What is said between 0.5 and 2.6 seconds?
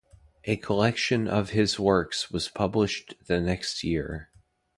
collection of his works was